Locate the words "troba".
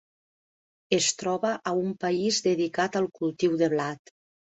1.19-1.51